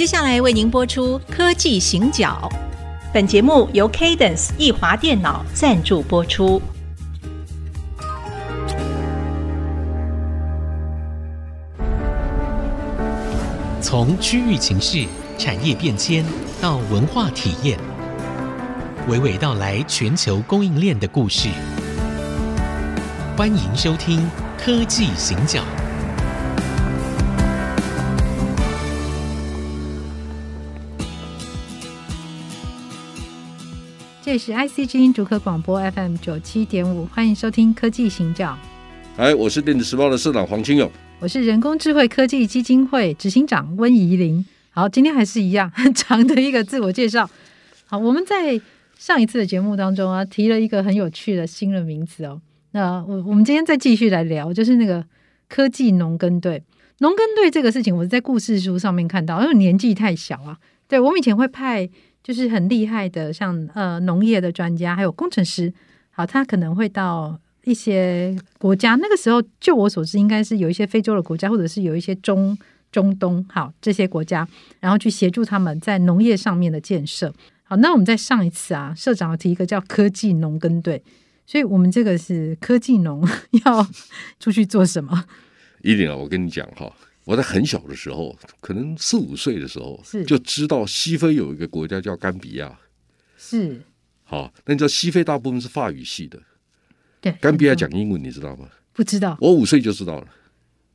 [0.00, 2.48] 接下来为您播出《科技行脚》，
[3.12, 6.58] 本节目由 Cadence 易华电脑赞助播出。
[13.82, 15.04] 从区域情势、
[15.36, 16.24] 产业变迁
[16.62, 17.78] 到文化体验，
[19.06, 21.50] 娓娓道来全球供应链的故事。
[23.36, 24.20] 欢迎收听
[24.56, 25.60] 《科技行脚》。
[34.30, 38.56] 这里是 IC 之音主客广播 FM 九七点五，欢迎收听科技行脚。
[39.16, 40.88] 哎，我是电子时报的社长黄清勇，
[41.18, 44.46] 我是人工智慧科技基金会执行长温怡玲。
[44.70, 47.28] 好，今天还是一样很 长的一个自我介绍。
[47.86, 48.60] 好，我们在
[48.96, 52.40] 上一次的节目当中啊，提了一个很有趣的新的名词哦。
[52.70, 55.04] 那我我们今天再继续来聊，就是那个
[55.48, 56.62] 科技农耕队。
[56.98, 60.56] 农耕队这个事情，我是在故事书上面看到，因为年纪太小啊。
[60.86, 61.90] 对，我们以前会派。
[62.22, 65.72] 就是很厉害的，像呃农业的专家，还有工程师，
[66.10, 68.94] 好，他可能会到一些国家。
[68.96, 72.56] 那个时候，就我所知，应该是有一些非洲的国家，或者是有一些中
[72.92, 74.46] 中东，好这些国家，
[74.80, 77.32] 然后去协助他们在农业上面的建设。
[77.64, 81.02] 好，那我们在上一次啊，社长提一个叫科技农耕队，
[81.46, 83.26] 所以我们这个是科技农
[83.64, 83.86] 要
[84.38, 85.24] 出去做什么？
[85.82, 86.92] 一定啊，我跟你讲哈。
[87.24, 92.78] 我在很小的时候，可能四五岁的时候，是就知道西非有一个国家叫甘比亚，
[93.36, 93.80] 是
[94.24, 94.52] 好。
[94.64, 96.40] 那你知道西非大部分是法语系的，
[97.20, 98.68] 对，甘比亚讲英文，你知道吗？
[98.92, 99.36] 不知道。
[99.40, 100.26] 我五岁就知道了。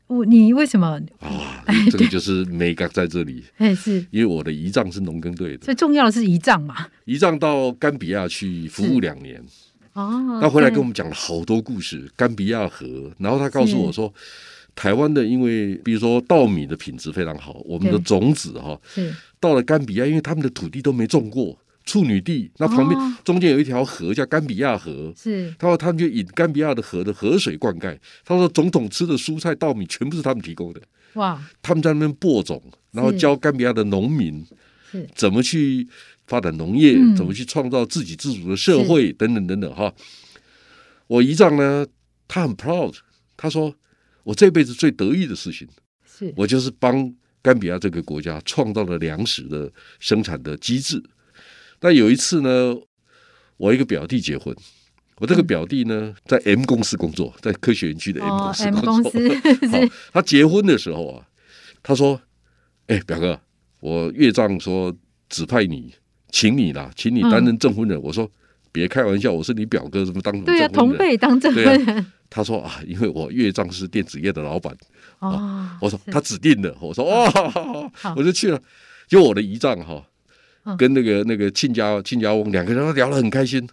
[0.08, 1.64] 我你为什么啊？
[1.90, 3.44] 这个就是美感在这里。
[3.58, 6.88] 哎，是因为我的姨丈是农耕队的，最重要的是姨丈嘛。
[7.06, 9.44] 姨丈到甘比亚去服务两年，
[9.94, 14.12] 哦，他回来跟我们讲了好多故事，甘比亚河，然后他告诉我说。
[14.76, 18.78] 台湾的，因为比如说稻米的品质非常好，我们的种子哈，
[19.40, 27.98] 到了甘比亚，因为他们的土地都没种过处女地，那旁边中间有一条河叫甘比亚河，是他说他们就引甘比亚的河的河水灌溉。
[28.26, 30.82] 他说总统吃的蔬菜稻米全部是他们提供的，
[31.14, 31.42] 哇！
[31.62, 32.62] 他们在那边播种，
[32.92, 34.46] 然后教甘比亚的农民
[35.16, 35.88] 怎么去
[36.28, 39.94] 发展农业，怎么去创造自给自足的社会等等等等哈。
[41.08, 41.88] 我姨丈呢，
[42.28, 42.96] 他很 proud，
[43.38, 43.74] 他说。
[44.26, 45.68] 我这辈子最得意的事情，
[46.04, 51.02] 是我就是帮甘比亚这个国家创造了粮食的生产的机制。
[51.82, 52.76] 那有一次呢，
[53.58, 54.56] 我一个表弟结婚，
[55.20, 59.12] 我这个表弟呢在 M 公司工作，在科学园区的 M 公司工作。
[60.12, 61.28] 他结婚的时候啊，
[61.84, 62.20] 他说
[62.88, 63.40] ：“哎，表哥，
[63.80, 64.92] 我岳丈说
[65.30, 65.94] 指派你，
[66.32, 67.96] 请你啦，请你担任证婚人。
[68.00, 68.28] 嗯”我说
[68.74, 70.44] ：“别开玩笑，我是你表哥，怎么当？
[70.44, 74.76] 对呀、啊，同辈当证婚人。”他说啊，因为我岳丈是电子业的老板，
[75.20, 78.62] 啊，我说他指定的，我说哦，我就去了。
[79.08, 80.06] 就我的姨丈哈，
[80.78, 83.66] 跟那个那个亲家亲家翁两个人聊得很开心。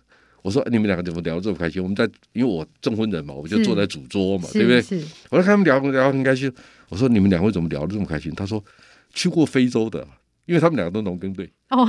[0.43, 1.83] 我说你们两个怎么聊得这么开心？
[1.83, 5.03] 我们在因为我证婚人嘛，我就坐在主桌嘛，对不对？
[5.31, 6.53] 我就看他们聊聊得很开心。
[6.89, 8.33] 我说你们两位怎么聊得这么开心？
[8.37, 8.65] 他说
[9.13, 10.07] 去过非洲的，
[10.47, 11.51] 因为他们两个都农耕队。
[11.71, 11.85] 哦，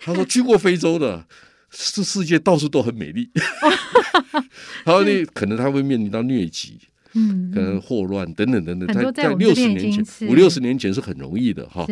[0.00, 1.24] 他说去过非洲的。
[1.70, 3.28] 是世界到处都很美丽，
[4.84, 6.78] 然后呢，可能他会面临到疟疾，
[7.12, 8.86] 嗯，可能霍乱等等等等。
[8.88, 11.86] 他在六十年前，五六十年前是很容易的哈。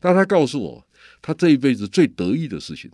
[0.00, 0.86] 但他告诉我，
[1.20, 2.90] 他这一辈子最得意的事情、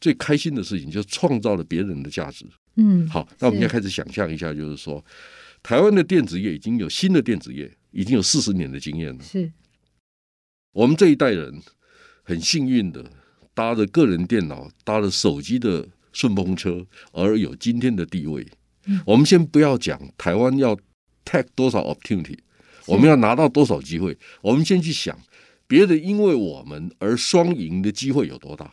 [0.00, 2.44] 最开心的事情，就是创造了别人的价值。
[2.76, 5.04] 嗯，好，那我们现在开始想象一下，就是说，
[5.62, 9.24] 台湾的电子业已经有新的电子业，已经有四十年的经验了。
[9.24, 9.50] 是，
[10.72, 11.60] 我们这一代人
[12.22, 13.04] 很幸运的。
[13.60, 18.46] 搭着个人电脑，搭着手机的顺风车，而有今天的地位。
[18.86, 20.74] 嗯、我们先不要讲台湾要
[21.26, 22.38] take 多少 opportunity，
[22.86, 24.16] 我们要拿到多少机会。
[24.40, 25.14] 我们先去想，
[25.66, 28.72] 别的因为我们而双赢的机会有多大？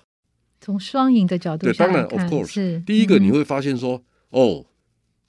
[0.61, 4.65] 从双赢的角度，对，当然，of course，是第一个你会发现说，嗯、哦，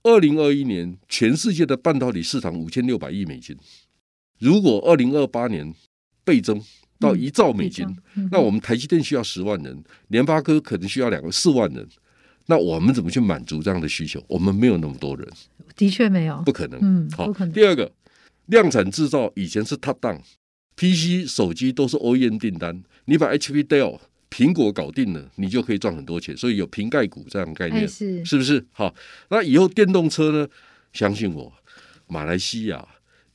[0.04, 3.56] 二零二一年全世界的半导体市场五千六百亿美金，
[4.38, 5.74] 如果二零二八年
[6.22, 6.62] 倍增。
[6.98, 7.86] 到一兆美金，
[8.30, 11.86] 那我们台积电需要十万人，联发科可能需要两个四万人，
[12.46, 14.22] 那我们怎么去满足这样的需求？
[14.28, 15.28] 我们没有那么多人，
[15.76, 16.78] 的确没有，不可能。
[16.82, 17.90] 嗯，好，第二个，
[18.46, 28.66] 量产制造以前是 top down，PC 手机都是 OEM 订单，你把 HP、Dell、苹果搞定了，你就可以赚很多钱，所以有瓶盖股这样的概念，是是不是？
[28.72, 28.94] 好，
[29.30, 30.48] 那以后电动车呢？
[30.92, 31.52] 相信我，
[32.06, 32.84] 马来西亚。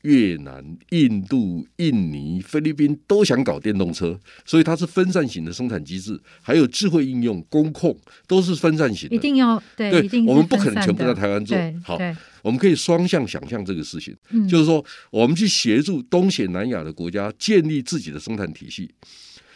[0.03, 7.97] 越南、印度、印尼、菲律宾都想搞电动车，所以它是分散型的生产机制，还有智慧应用、工控
[8.27, 9.15] 都是分散型的。
[9.15, 11.57] 一定要对，对，一定我们不可能全部在台湾做。
[11.83, 11.97] 好，
[12.41, 18.91] 我们可以双向想象这个事情，嗯、就是说，我们去协助东协南亚的国家建立自己的生产体系，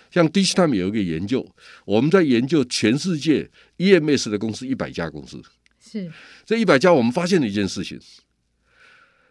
[0.10, 1.46] 像 DIGITIMES 有一个研究，
[1.84, 5.42] 我们在研究全世界 EMS 的公司一百家公司，
[5.84, 6.10] 是。
[6.46, 8.00] 这一百家，我们发现了一件事情，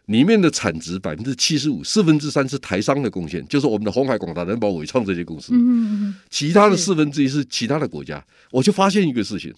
[0.07, 8.21] 里面的产值百分之七十五，四分之三是台商的贡献，就是我们的红海、广达、人保、伟创这些公司，嗯，其他的四分之一是其他的国家，
[8.51, 9.53] 我就发现一个事情，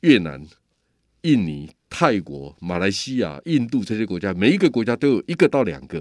[0.00, 0.46] 越南、
[1.22, 1.70] 印尼。
[1.92, 6.00] 泰国、马来西亚、印度这些国家，每一个国家都有一个到两个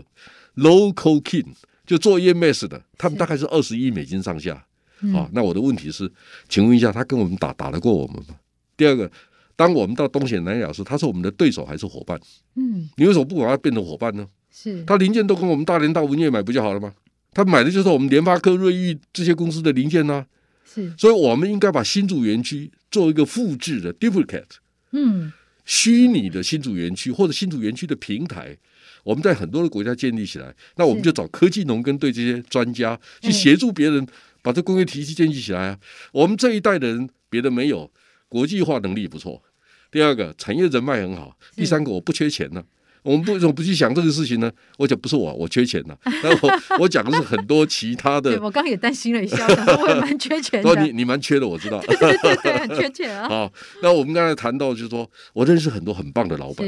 [0.55, 1.47] local king，
[1.83, 4.53] 就做 EMS 的，他们大概是二十亿美金上下。
[4.53, 4.63] 啊、
[5.01, 6.09] 嗯哦，那我的问题是，
[6.47, 8.35] 请问一下，他跟我们打打得过我们吗？
[8.77, 9.11] 第二个，
[9.59, 12.17] 当我们到东显南亚时，他是我们的对手还是伙伴？
[12.55, 14.25] 嗯，你为什么不把它变成伙伴呢？
[14.49, 16.93] 是，他零件都跟我们大连大文业买不就好了吗？
[17.33, 20.25] 他买的就是我们联发科、瑞昱这些公司的零件呢、啊。
[20.63, 24.45] 是，所以我们应该把新竹园区做一个复制的 duplicate。
[24.91, 25.33] 嗯。
[25.65, 28.55] 虚拟的新竹园区或者新竹园区的平台，
[29.03, 34.07] 我们在很多的国家建立起来，那我们就找科技农耕队这些专家去协助别人
[34.41, 35.79] 把这工业体系建立起来啊。
[36.13, 37.91] 我们这一代的人别的没有，
[38.29, 39.43] 国际化能力不错。
[39.91, 41.35] 第二个，产业人脉很好。
[41.55, 42.63] 第三个，我不缺钱呢。
[43.01, 44.51] 我们为什么不去想这个事情呢？
[44.77, 45.95] 我讲不是我，我缺钱呐。
[46.21, 48.31] 但我我讲的是很多其他的。
[48.41, 49.47] 我刚刚也担心了一下，
[49.81, 50.75] 我也蛮缺钱的。
[50.83, 51.79] 你你蛮缺的，我知道。
[51.81, 53.27] 对对对对，很缺钱啊。
[53.29, 56.67] 好，那我们刚才谈到，就是说我认识很多很棒的老板。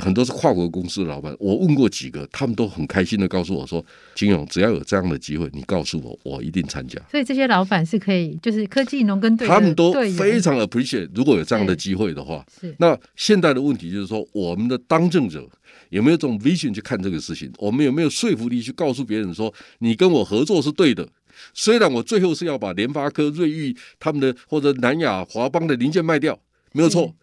[0.00, 3.84] 很多是跨国公司的老板，我问过几个，他们都很开心的告诉我说
[4.16, 11.08] ：“金勇，只要有这样的机会，你告诉我，我一定参加。”所以这些老板是可以，就是科技农耕队，他们都非常 appreciate。
[11.14, 15.48] 如果有这样的机会的话，是那现在的问题就是说，我们的当政者
[15.90, 17.52] 有没有这种 vision 去看这个事情？
[17.58, 21.08] 我们有没有说服力去告诉别人说，你跟我合作是对的？
[21.52, 26.36] 虽然我最后是要把联发科、瑞昱他们的或者南亚华邦的零件卖掉，
[26.72, 27.14] 没有错。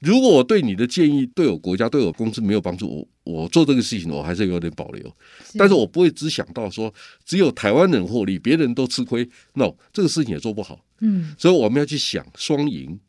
[0.00, 2.86] 如果我对你的建议对我国家对我公司没有帮助，
[3.24, 5.10] 我我做这个事情我还是有点保留，
[5.56, 6.92] 但是我不会只想到说
[7.24, 10.84] 只有台湾人获利，别人都吃亏，no，这个事情也做不好。
[11.00, 13.00] 嗯，所以我们要去想双赢，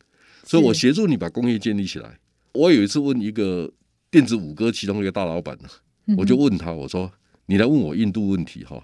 [0.44, 2.18] 所以我协助你把工业建立起来。
[2.52, 3.70] 我有一次问一个
[4.10, 5.68] 电子五哥其中一个大老板呢，
[6.16, 7.12] 我就问他，我说
[7.46, 8.82] 你来问我印度问题哈，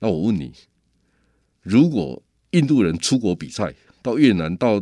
[0.00, 0.52] 那我问你，
[1.62, 4.78] 如果印度人出国比赛到越南到。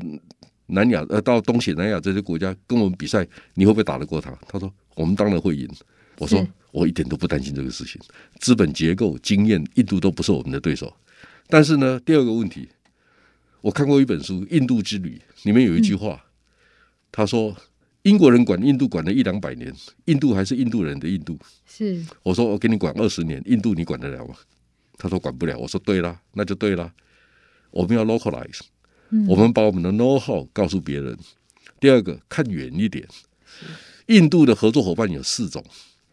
[0.74, 4.36] 南亚呃，到东西南亚这些国家跟我们比赛，你会不会打得过他？
[4.48, 5.68] 他说：“我们当然会赢。”
[6.18, 8.00] 我说：“我一点都不担心这个事情，
[8.38, 10.94] 资本结构、经验，印度都不是我们的对手。
[11.48, 12.68] 但是呢，第二个问题，
[13.60, 16.24] 我看过一本书《印度之旅》，里面有一句话，
[17.10, 17.56] 他说：
[18.02, 19.74] 英国人管印度管了一两百年，
[20.04, 21.38] 印度还是印度人的印度。
[21.66, 24.34] 是我说我给你管二十年，印度你管得了吗？
[24.98, 25.58] 他说管不了。
[25.58, 26.92] 我说对啦，那就对啦，
[27.70, 28.60] 我们要 localize。”
[29.28, 31.18] 我们把我们的 know how 告诉别人。
[31.80, 33.06] 第二个，看远一点。
[34.06, 35.64] 印度的合作伙伴有四种，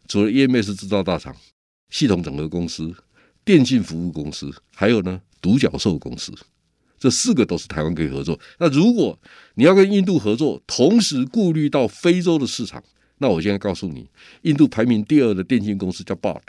[0.07, 1.35] 除了 EMS 制造大厂、
[1.89, 2.93] 系统整合公司、
[3.43, 6.33] 电信服务公司，还有呢独角兽公司。
[6.99, 8.39] 这四个都是台湾可以合作。
[8.59, 9.17] 那如果
[9.55, 12.83] 你要跟印度合作，同时顾虑到非洲的市场，
[13.17, 14.07] 那我现在告诉你，
[14.43, 16.43] 印度排名第二的电信公司叫 Bart，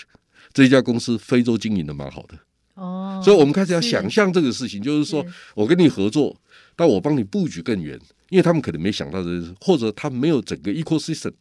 [0.53, 2.39] 这家公司非洲经营的蛮好的。
[2.75, 5.25] 哦，所以我们开始要想象这个事情，就是说
[5.55, 6.35] 我跟你合作，
[6.75, 7.99] 但我帮你布局更远，
[8.31, 11.33] 因为他们可能没想到的，或者他没有整个 ecosystem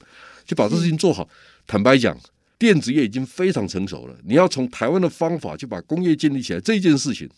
[0.45, 1.29] 就把这事情做好。
[1.65, 2.17] 坦白讲，
[2.59, 7.29] 电子业已经非常成熟了，你要从台湾的方法去把工业建立起来，这件事情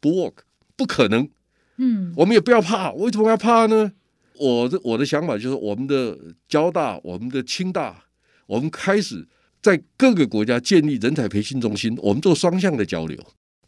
[0.00, 0.34] 不 work，
[0.74, 1.28] 不可能。
[1.76, 3.92] 嗯，我们也不要怕，为什么要怕呢？
[4.38, 6.16] 我的我的想法就是，我们的
[6.48, 8.04] 交大、我们的清大，
[8.46, 9.28] 我们开始。
[9.60, 13.18] 在各个国家建立人才培训中心，我们做双向的交流，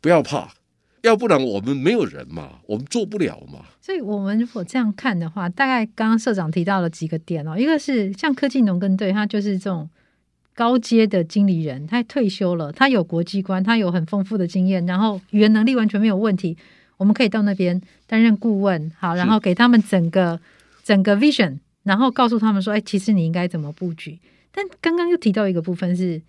[0.00, 0.52] 不要怕，
[1.02, 3.64] 要不然我们没有人嘛，我们做不了嘛。
[3.80, 9.88] 所以，我们如果这样看的话，大概刚刚社长提到了几个点哦，一个是像科技农耕队，他就是这种
[10.54, 16.56] 高阶的经理人，他退休了，他有国际观，他有很丰富的经验，然后语言能力完全没有问题，
[16.98, 20.38] 我们可以到那边担任顾问，好，然后给他们整个
[20.84, 24.18] 整个 vision，然后告诉他们说，哎，其实你应该怎么布局。
[24.52, 26.20] 但刚刚又提到一个部分是，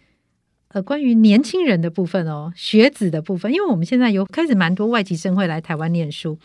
[0.69, 6.37] 呃，关于年轻人的部分哦，学子的部分，因为我们现在有开始蛮多外籍生会来台湾念书，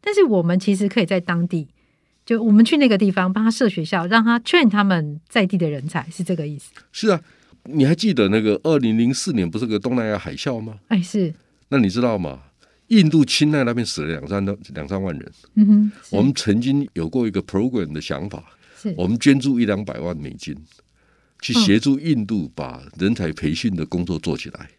[0.00, 1.68] 但是我们其实可以在当地，
[2.24, 6.70] 就我们去那个地方帮他设学校，让他 train 他们在地的人才，是这个意思。
[6.92, 7.20] 是啊，
[7.64, 10.78] 你还记得那个二零零四年不是个东南亚海啸吗？
[10.88, 11.32] 哎，是。
[11.68, 12.40] 那你知道吗？
[12.88, 15.32] 印度钦奈那边死了两三两三万人。
[15.54, 15.92] 嗯哼。
[16.10, 18.44] 我们曾经有过一个 program 的想法，
[18.76, 20.54] 是我们捐助一两百万美金。
[21.42, 24.70] 去协助印度把人才培训的工作做起来。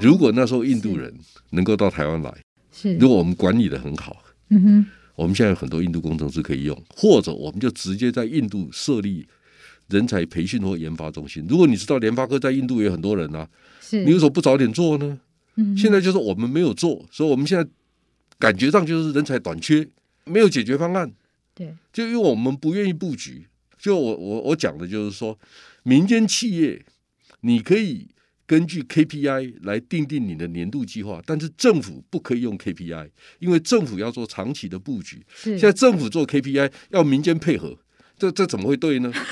[0.00, 1.12] 如果那时候印度人
[1.50, 2.32] 能够到台湾来，
[2.72, 4.16] 是如果我们管理的很好，
[4.50, 4.86] 嗯哼，
[5.16, 9.26] 我们现在有很多印度工程师可以用，或者我们就直接在印度设立
[9.88, 11.44] 人才培训或研发中心。
[11.48, 13.48] 如果你知道联发科在印度也有很多人啊，
[13.80, 15.18] 是，你为什么不早点做呢？
[15.56, 17.68] 嗯，现在就是我们没有做，所以我们现在
[18.38, 19.88] 感觉上就是人才短缺，
[20.24, 21.10] 没有解决方案。
[21.54, 23.46] 对，就因为我们不愿意布局。
[23.78, 25.38] 就我我我讲的就是说，
[25.84, 26.84] 民间企业
[27.42, 28.08] 你可以
[28.46, 35.24] 根据 KPI 来定定你的年度计划，但是政府不可以用 KPI，因为政府要做长期的布局。
[35.34, 37.78] 现在政府做 KPI 要民间配合，
[38.18, 39.12] 这这怎么会对呢？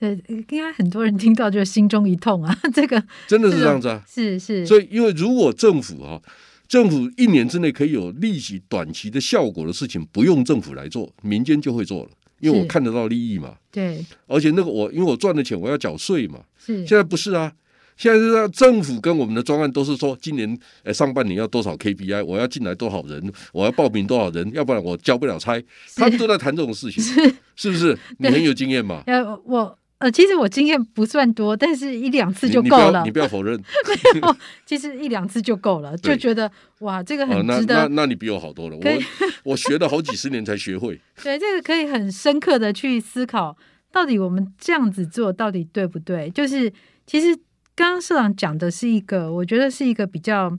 [0.00, 2.58] 呃，应该很多人听到就心中一痛啊！
[2.74, 4.66] 这个真的是这样子啊，是是。
[4.66, 6.20] 所以，因为如果政府啊，
[6.66, 13.54] 政府一年之内可以有立即短期的效果的事情，不用政府来做，民间就会做了，因为我看得到利益嘛。
[13.70, 14.04] 对。
[14.26, 16.40] 而且那个我，因为我赚的钱我要缴税嘛。
[16.58, 16.86] 是。
[16.86, 17.52] 现在不是啊，
[17.96, 25.62] 现在是政府跟我们的专案都是说，今年呃上半年要多少 KPI，我要进来多少人，我要报名多少人，要不然我交不了差。
[25.96, 27.98] 他们都在谈这种事情，是是不是？
[28.18, 29.02] 你很有经验嘛？
[29.06, 29.78] 呃，我。
[29.98, 33.02] 呃，其实我经验不算多，但是一两次就够了。
[33.04, 33.56] 你不要否认，
[34.14, 34.36] 没有，
[34.66, 37.76] 其实一两次就够了，就觉得哇，这个很值得。
[37.76, 41.00] 哦、那那，那你比我好多了，我我学了好几十年才学会。
[41.22, 43.56] 对，这个可以很深刻的去思考，
[43.92, 46.28] 到底我们这样子做到底对不对？
[46.30, 46.70] 就是
[47.06, 47.34] 其实
[47.74, 50.58] 刚刚社长讲的是一个，我觉得是一个比较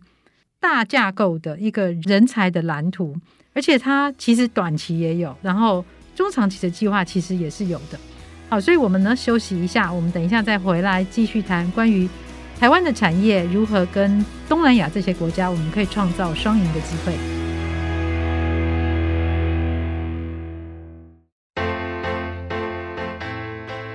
[0.59, 3.15] 大架构的一个人才的蓝图，
[3.53, 7.99] 而且它其实短期也有，然后中长期的计划其实也是有的。
[8.47, 12.07] 好，所以我们呢休息一下，我们等一下再回来继续谈关于
[12.59, 17.13] 台湾的产业如何跟东南亚这些国家，我们可以创造双赢的机会。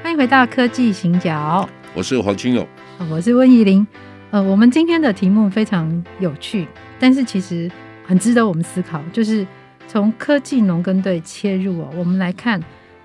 [0.03, 2.67] 欢迎回到科技行脚，我是黄清勇，
[3.09, 3.87] 我是温怡玲。
[4.33, 6.67] 呃，我们今天的题目非常有趣，
[6.99, 7.71] 但是其实
[8.05, 9.47] 很值得我们思考，就是
[9.87, 12.61] 从科技农耕队切入哦，我们来看。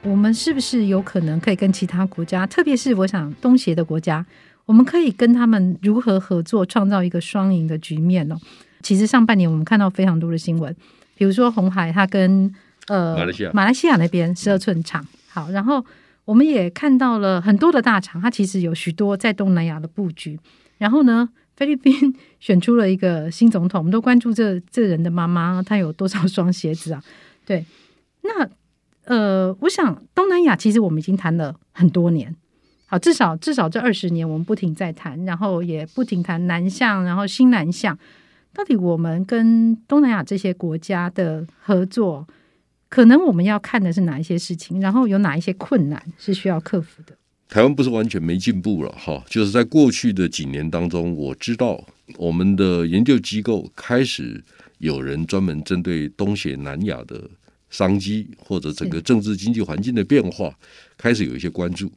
[0.06, 4.24] 我们是不是有可能可以跟其他国家，特别是我想东协的国家，
[4.66, 8.40] 我们可以跟他们如何合作，创造一个双赢的局面呢？
[8.84, 10.74] 其实上半年我们看到非常多的新闻，
[11.16, 12.54] 比如说红海它跟
[12.88, 15.84] 呃马来西亚马来西亚那边十二寸厂，好，然后
[16.24, 20.40] 我们也看到了很多的大厂，它其实有许多在东南亚的布局。
[20.78, 27.04] 然后呢，菲律宾选出了一个新总统，我们都关注这这人的妈妈，她有多少双鞋子啊？
[27.44, 27.66] 对，
[28.22, 28.48] 那。
[29.06, 32.36] 呃，我想东南亚其实我们已经谈了很多年，
[32.88, 37.98] 好，至少至少这二十年我们不停在谈，然后也不停谈南向，然后新南向，
[38.52, 42.28] 到底我们跟东南亚这些国家的合作，
[42.90, 47.16] 可能我们要看的是哪一些事情，然后有哪一些困难是需要克服的？
[47.48, 51.80] 台湾不是完全没进步了哈，就是在过去的几年当中，我知道
[52.18, 54.44] 我们的研究机构开始
[54.80, 57.30] 有人专门针对东协南亚的。
[57.76, 60.50] 商机或者整个政治经济环境的变化，
[60.98, 61.92] 开始有一些关注。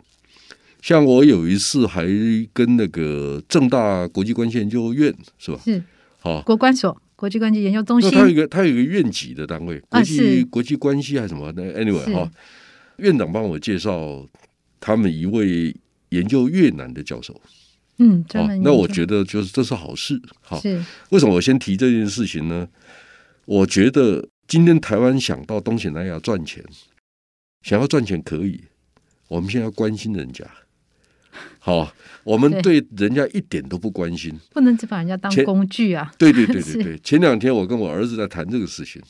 [0.83, 2.05] 像我有一次还
[2.53, 5.61] 跟那个正大国际关系研究院是吧？
[5.65, 5.81] 是，
[6.19, 8.11] 好，国关所国际关系研究中心。
[8.11, 11.53] 他有一个他有一个院级的单位，国际国际关系还是什么？
[11.55, 12.29] 那 anyway 哈，
[12.97, 14.27] 院长帮我介绍
[14.81, 15.73] 他们一位
[16.09, 17.41] 研究越南的教授。
[17.99, 20.21] 嗯，好，那我觉得就是这是好事。
[20.41, 22.67] 好，是为什么我先提这件事情呢？
[23.45, 24.29] 我觉得。
[24.49, 26.65] 今天台湾想到东西南亚赚钱，
[27.61, 28.59] 想要赚钱可以，
[29.29, 30.43] 我们现在要关心人家。
[31.59, 31.93] 好，
[32.25, 36.11] 我们对人家一点都不关心，不能只把人家当工具啊！
[36.17, 36.99] 对对对对对。
[37.05, 39.03] 前两天我跟我儿子在谈这个事情，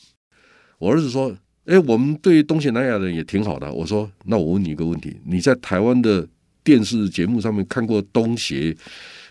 [0.77, 6.27] 我儿子说：“哎，我们对东西南亚人也挺好的。”我说：“那我问你一个问题，你在台湾的
[6.65, 8.75] 电视节目上面看过东协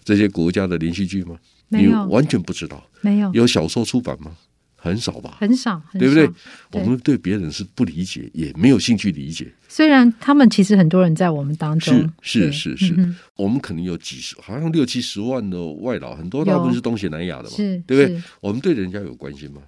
[0.02, 1.36] 这些国家的连续剧吗？
[1.68, 2.82] 没有，你完全不知道。
[3.02, 4.34] 没有，有小说出版吗？”
[4.80, 6.26] 很少吧，很少，很少，对不对？
[6.70, 9.52] 对，我们对别人是不理解，也没有兴趣理解。
[9.66, 18.22] 虽然他们其实很多人在我们当中，是是是是，嗯、我们可能有几十，好像六七十万的外劳，很多大部分是东协南亚的嘛，对不对？
[18.40, 19.62] 我们对人家有关心吗？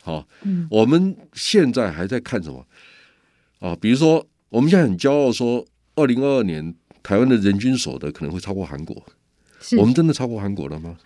[0.00, 2.64] 好，嗯、我们现在还在看什么
[3.58, 3.76] 啊？
[3.80, 5.66] 比如说，我们现在很骄傲说，
[5.96, 9.04] 二零二二年台湾的人均所得可能会超过韩国。
[9.78, 10.96] 我们真的超过韩国了吗？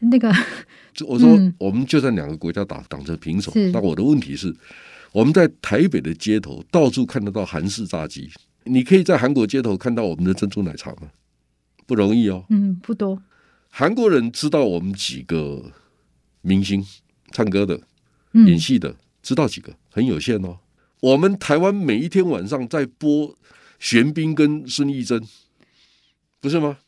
[0.00, 0.32] 那个，
[1.06, 3.52] 我说我们就在两个国家打打成平手。
[3.72, 4.54] 那我的问题是，
[5.12, 8.30] 我们在台北的街头到处看得到韩式炸鸡，
[8.64, 11.10] 你可以在韩国街头看到我们的珍珠奶茶吗？
[11.86, 12.44] 不容易哦。
[12.50, 13.22] 嗯，不多。
[13.68, 15.72] 韩国人知道我们几个
[16.42, 16.84] 明星
[17.30, 17.80] 唱歌的、
[18.32, 20.58] 演戏的，知道几个很有限哦。
[21.00, 23.34] 我们台湾每一天晚上在播
[23.78, 25.22] 玄彬跟孙艺珍，
[26.40, 26.78] 不是吗？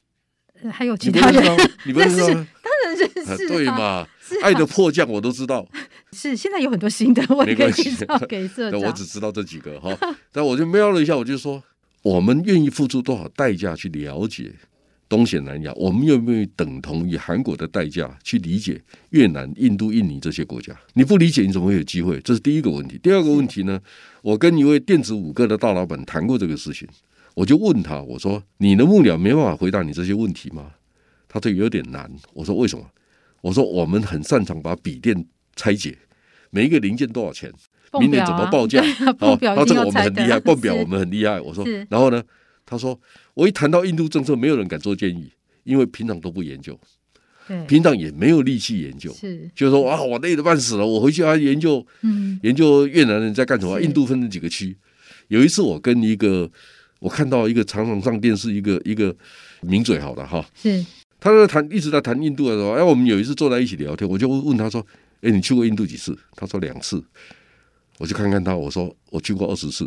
[0.70, 1.42] 还有其他人，
[1.84, 2.16] 你不认识？
[2.18, 4.06] 当然认识，对嘛？
[4.42, 5.66] 爱的迫降我都知道。
[6.12, 8.80] 是，现在有很多新的，我也可以介绍给社长。
[8.80, 9.96] 我只知道这几个哈，
[10.32, 11.62] 但我就瞄了一下，我就说，
[12.02, 14.52] 我们愿意付出多少代价去了解
[15.08, 18.80] 东显南亚，我们愿不愿意等同于韩国的代价去理解
[19.10, 20.74] 越南、印度、印尼这些国家？
[20.94, 22.18] 你不理解，你怎么会有机会？
[22.20, 22.98] 这是第一个问题。
[23.02, 23.78] 第二个问题呢？
[24.22, 26.88] 我跟一位电子五哥的大老板谈过这个事情，
[27.34, 30.72] 我就问他，我说：“你的幕僚没办法回答你这些问题吗？”
[31.28, 32.84] 他说：“有点难。”我说：“为什么？”
[33.42, 35.26] 我说：“我们很擅长把笔电
[35.56, 35.98] 拆解，
[36.50, 37.52] 每一个零件多少钱，
[37.98, 38.80] 明年怎么报价？
[39.20, 42.22] 哦，那这个我们很厉害， 报表我们很厉害。”我说：“然后呢？”
[42.66, 42.98] 他说
[43.34, 45.30] ：“我一谈到印度政策，没有人敢做建议，
[45.64, 46.78] 因为平常都不研究，
[47.68, 49.12] 平常也没有力气研究。
[49.12, 53.78] 是，就是说啊，我累得半死了，我回去还研究，嗯，研究越南人在干什么？
[53.82, 54.74] 印度分成几个区？
[55.28, 56.50] 有一次我跟一个，
[57.04, 59.14] 我看到一个常常上电视一个一个
[59.60, 60.82] 名嘴，好了哈，是，
[61.20, 64.84] 他在谈一直在谈印度的时候，哎，我们有一次坐在一起聊天，我就问他说：，
[65.20, 66.18] 哎，你去过印度几次？
[66.34, 67.04] 他说两次。
[67.98, 69.86] 我就看看他，我说我去过二十次。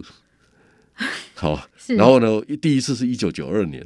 [1.34, 2.40] ”好，然后呢？
[2.62, 3.84] 第一次是一九九二年，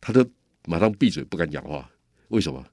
[0.00, 0.26] 他都
[0.64, 1.86] 马上闭嘴不敢讲话。
[2.28, 2.64] 为什么？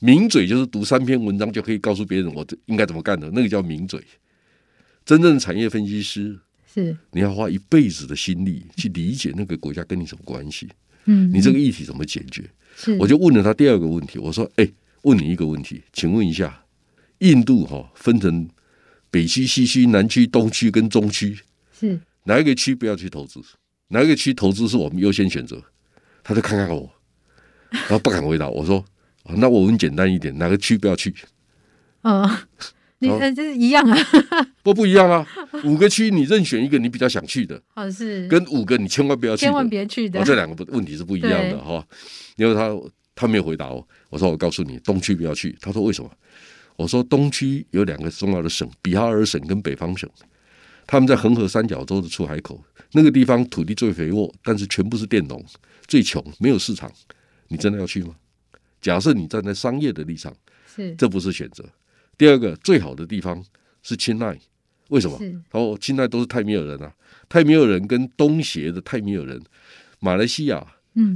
[0.00, 3.98] 名嘴就是读三篇文章就可以告诉别人我这应该怎么干的，那个叫名嘴。
[5.06, 6.38] 真正的产业分析师
[6.78, 10.68] 是你要花一辈子的心力去理解那个国家跟你什么关系。
[11.06, 12.48] 嗯，你这个议题怎么解决？
[12.76, 14.68] 是，我就问了他第二个问题，我说：“哎，
[15.02, 16.64] 问你一个问题，请问一下，
[17.18, 18.48] 印度哈分成
[19.10, 21.38] 北区、西区、南区、东区跟中区
[21.72, 23.40] 是？”哪一个区不要去投资？
[23.88, 25.62] 哪一个区投资是我们优先选择？
[26.22, 26.88] 他就看看我，
[27.72, 28.48] 然后不敢回答。
[28.48, 28.84] 我说
[29.36, 31.14] ：“那我问简单一点，哪个区不要去？”
[32.02, 32.30] 哦，
[33.00, 33.96] 你这是一样啊？
[34.62, 35.26] 不不一样啊！
[35.64, 40.22] 五个区你任选一个你比较想去的，哦是，跟五个你千万不要去，千万别去的。
[40.24, 41.84] 这两个问题是不一样的哈。
[42.36, 42.76] 因为他
[43.14, 45.56] 他没有回答我，我说我告诉你，东区不要去。
[45.60, 46.10] 他说为什么？
[46.76, 50.08] 我说东区有两个重要的省，比哈尔省跟北方省。
[50.86, 52.62] 他们在恒河三角洲的出海口，
[52.92, 55.44] 那个地方土地最肥沃，但是全部是佃农，
[55.86, 56.90] 最穷，没有市场。
[57.48, 58.14] 你真的要去吗？
[58.80, 60.34] 假设你站在商业的立场，
[60.74, 61.64] 是这不是选择。
[62.18, 63.42] 第二个最好的地方
[63.82, 64.36] 是钦奈，
[64.88, 65.18] 为什么？
[65.52, 66.92] 哦，钦奈都是泰米尔人啊，
[67.28, 69.40] 泰米尔人跟东协的泰米尔人，
[70.00, 70.66] 马来西亚、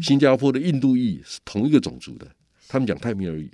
[0.01, 2.27] 新加坡的印度裔是同一个种族的，
[2.69, 3.51] 他们讲泰米尔语。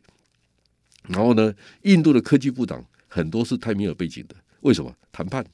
[1.08, 4.94] 然后呢，印度的科技部长很多是泰米尔背景的，为什么？
[5.10, 5.44] 谈判。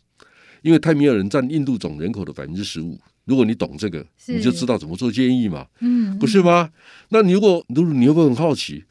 [0.63, 6.73] 因为泰米尔人占印度总人口的百分之十五，如果你懂这个，你就知道怎么做建议嘛，嗯，不是吗？
[7.11, 8.83] 那你如果，如果你会不会很好奇，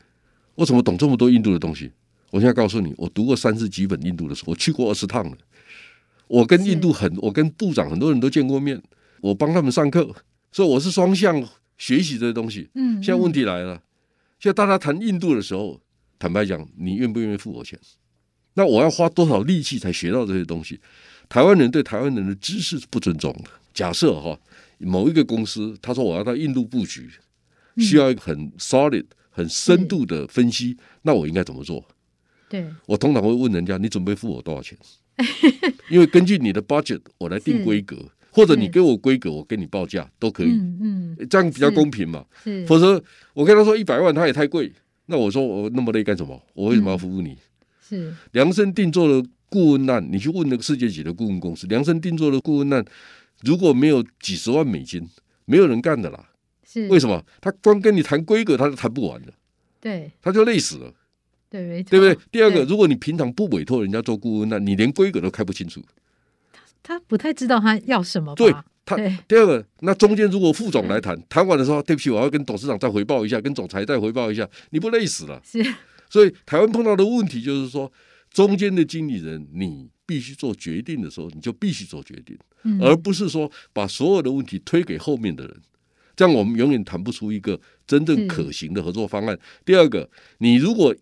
[0.53, 1.91] 我怎么懂这么多印度的东西？
[2.33, 5.37] 我现在告诉你，我读过三十几本印度的书，我去过二十趟了。
[6.27, 8.81] 我跟印度很，我跟部长很多人都见过面，
[9.21, 10.11] 我帮他们上课，
[10.51, 12.67] 所以我是双向学习这些东西。
[12.73, 13.75] 嗯，现在问题来了，
[14.39, 15.79] 现在大家谈印度的时候，
[16.17, 17.79] 坦白讲，你愿不愿意付我钱？
[18.55, 20.79] 那我要花多少力气才学到这些东西？
[21.29, 23.51] 台湾人对台湾人的知识是不尊重的。
[23.75, 24.35] 假设哈，
[24.79, 27.07] 某一个公司他说我要到印度布局，
[27.77, 31.85] 需要一个很 solid、很深度的分析，那我应该怎么做？
[32.53, 34.77] 对，我通常会问人家：你准备付我多少钱？
[35.89, 37.97] 因为根据你的 budget，我来定规格，
[38.29, 40.51] 或者你给我规格，我给你报价都可以。
[40.51, 42.23] 嗯，这样比较公平嘛。
[42.67, 44.71] 否则我跟他说一百万，他也太贵。
[45.07, 46.39] 那我说我那么累干什么？
[46.53, 47.35] 我为什么要服务你？
[47.81, 52.85] 是量身定做的顾问案，你去问那个世界级的顾问公司，量身定做的顾问案，
[53.41, 55.09] 如果没有几十万美金，
[55.45, 56.29] 没有人干的啦。
[56.63, 57.25] 是为什么？
[57.41, 59.33] 他光跟你谈规格，他都谈不完的。
[59.81, 60.93] 对，他就累死了。
[61.53, 62.17] 对，没错，对不对？
[62.31, 65.79] 第二个，如果你平常不委托人家做顾问那，你连规格都开不清楚。
[66.81, 68.33] 他他不太知道他要什么。
[68.33, 68.51] 对，
[68.83, 75.39] 他第二个，那中间如果副总来谈，谈完的时候，对不起，我要跟董事长再回报一下，跟总裁再回报一下，你不累死了？
[75.45, 75.63] 是。
[76.09, 77.91] 所以台湾碰到的问题就是说，
[78.31, 82.37] 中间的经理人，你必须做决定的时候，你就必须做决定，
[82.81, 85.55] 而不是说把所有的问题推给后面的人，
[86.15, 89.39] 这样我们永远谈不出一个真正可行的合作方案。
[89.63, 90.93] 第二个，你如果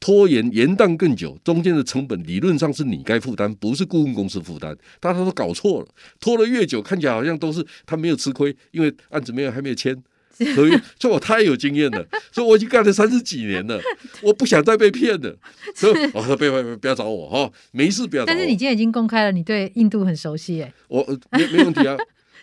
[0.00, 5.88] 拖延延宕更久，中间的成本理论上是你该负担，不是顾问公司负担，大家都搞错了，
[6.20, 9.96] 拖得越久，看起来好像都是他没有吃亏，因为案子没有还没有签。
[10.36, 13.80] 所以，所以我太有经验了，所以我已经干了三十几年了，
[14.20, 15.38] 我不想再被骗了。
[15.76, 20.74] 所以我说：“别别别，不要找我哈，没事，不要找我。”但是你今天已经公开了，你对印度很熟悉耶。
[20.88, 21.96] 我没没问题啊，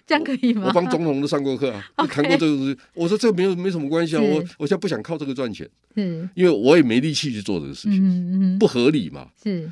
[0.05, 0.65] 这样可以吗？
[0.67, 2.77] 我帮总统都上过课啊， 谈过这个东西。
[2.93, 9.27] 我说这个没有 没什么关系啊，我我现在不想靠这个赚钱，嗯，因为我也没力气去做这个事情，嗯嗯不合理嘛。
[9.41, 9.69] 是，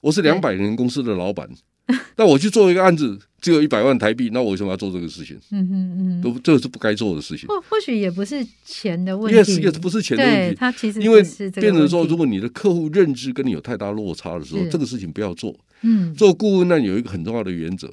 [0.00, 1.48] 我是两百人公司的老板。
[2.16, 5.34] 那我去做一个案子，只有一百万台币，那我为什么要做这个事情？
[5.50, 7.48] 嗯嗯嗯，都这是不该做的事情。
[7.48, 10.54] 或或许也不是钱的问题，也是也不是钱的问题。
[10.54, 11.22] 他其实因为
[11.54, 15.58] 变成说，如果你的客户认知跟你有太大落差的时候，这个事情不要做。
[15.80, 17.90] 嗯，做顾问那有一个很重要的原则，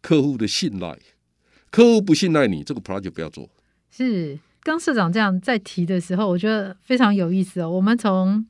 [0.00, 0.98] 客户的信赖。
[1.70, 3.48] 客户不信赖你，这个 project 不要做。
[3.90, 4.38] 是。
[4.62, 7.70] 刚社长这样在提的时候，我觉得非常有意思哦。
[7.70, 8.44] 我们从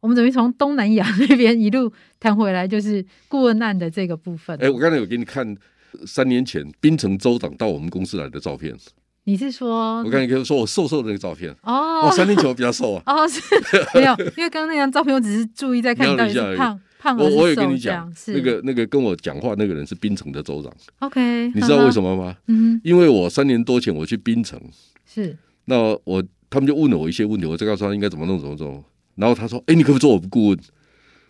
[0.00, 4.58] 我们等于从东南亚那边一路谈回来，就是顾问案的这个部分。
[4.60, 5.56] 哎，我刚才有给你看
[6.04, 8.76] 三年前槟城州长到我们公司来的照片。
[9.22, 9.98] 你是说？
[9.98, 12.10] 我刚才跟你说我瘦瘦的那个照片哦。
[12.10, 13.02] 三年前我比较瘦啊。
[13.06, 13.40] 哦，是
[13.94, 16.78] 没有，因为刚刚那张照片我只是注意在看到底是胖
[17.18, 20.72] 我我也跟你讲，那个那个跟我讲话那个人是槟城的州长。
[21.00, 22.36] OK，你知道为什么吗？
[22.46, 24.60] 嗯，因为我三年多前我去槟城，
[25.04, 28.84] 是那我他们就问了我一些问题，我就告诉他应该怎么弄怎么弄。
[29.14, 30.58] 然后他说：“哎，你可不可以做我顾问？”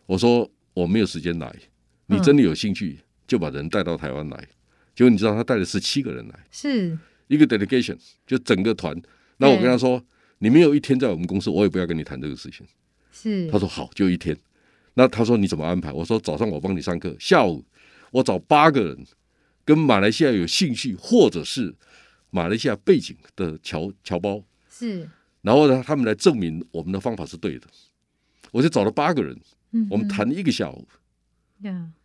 [0.07, 1.53] 我说：“我没有时间来，
[2.07, 4.49] 你真的有兴趣就把人带到台湾来。”
[4.95, 6.97] 结果你知道他带了十七个人来，是。
[7.29, 8.95] 一个 delegation 就整个团，
[9.39, 10.03] 那我跟他说，
[10.39, 12.67] 你没有一天在我们公司，我也不要跟你谈这个事情。
[13.11, 14.37] 是，他说好，就一天。
[14.95, 15.93] 那他说你怎么安排？
[15.93, 17.65] 我说早上我帮你上课，下午
[18.11, 19.07] 我找八个人
[19.65, 21.75] 跟马来西亚有兴趣或者是
[22.31, 25.09] 马来西亚背景的侨侨胞，是，
[25.41, 27.67] 然后呢，他们来证明我们的方法是对的。
[28.51, 29.39] 我就找了八个人，
[29.91, 30.87] 我们谈了一个下午，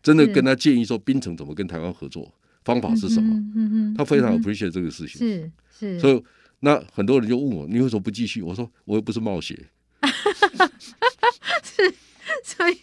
[0.02, 2.34] 真的跟他建议说，槟城怎么跟台湾合作。
[2.64, 3.34] 方法是什么？
[3.56, 5.20] 嗯嗯，他非常 appreciate 这个事情。
[5.20, 6.22] 是是，所以
[6.60, 8.42] 那很多人就问我，你为什么不继续？
[8.42, 9.58] 我说我又不是冒险。
[12.48, 12.78] 是，所以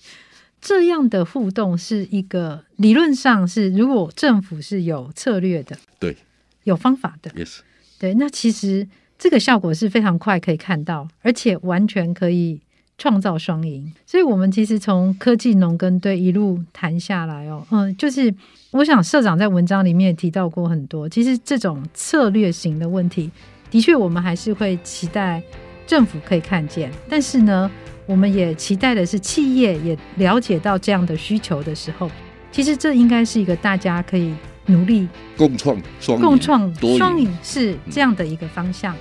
[0.60, 6.16] 这样的互动是一个理论上是，如果政府是有策略的，对，
[6.64, 7.60] 有方法的，yes，
[7.98, 8.86] 对，那其实
[9.18, 12.60] 这个效果是非常快可以看到，而且完全可以。
[12.96, 18.32] 创造双赢，所以我们其实从科技农耕队一路谈下来哦，嗯，就是
[18.70, 23.28] 我想社长在文章里面也提到过很多，其实这种策略型的问题，
[23.68, 25.42] 的确我们还是会期待
[25.88, 27.68] 政府可以看见，但是呢，
[28.06, 32.10] 我们也期待的是企业也了解到这样的需求的时候，
[32.52, 34.34] 其实这应该是一个大家可以
[34.66, 35.80] 努力共创
[36.20, 38.94] 共创双赢是这样的一个方向。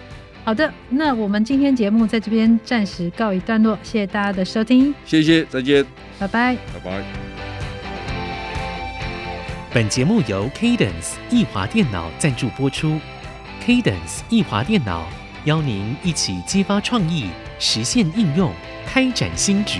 [0.45, 5.85] 好的，那我们今天节目在这边暂时告一段落，谢谢大家的收听，谢谢，再见，
[6.19, 7.03] 拜拜，拜拜。
[9.73, 12.99] 本节目由 Cadence 易华电脑赞助播出
[13.65, 15.07] ，Cadence 易华电脑
[15.45, 17.27] 邀您一起激发创意，
[17.63, 18.53] 实现应用，
[18.85, 19.79] 开展新局。